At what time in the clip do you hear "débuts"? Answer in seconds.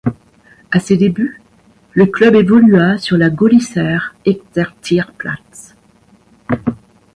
0.97-1.43